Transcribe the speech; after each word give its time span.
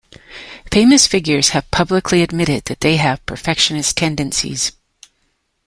Famous 0.71 1.05
figures 1.05 1.49
have 1.49 1.69
publicly 1.69 2.23
admitted 2.23 2.65
that 2.65 2.79
they 2.79 2.95
have 2.97 3.23
perfectionist 3.27 3.95
tendencies. 3.97 4.71